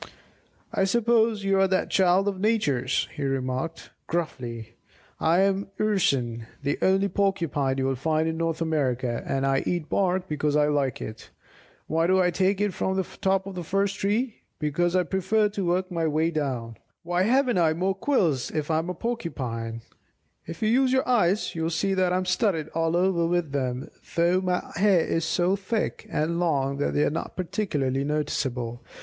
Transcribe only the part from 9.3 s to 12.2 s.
I eat bark because I like it. Why do